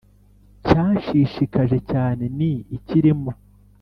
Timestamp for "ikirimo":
2.77-3.31